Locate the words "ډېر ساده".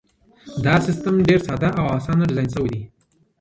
1.27-1.69